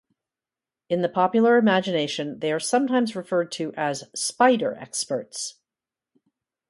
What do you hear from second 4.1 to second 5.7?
'spider experts'.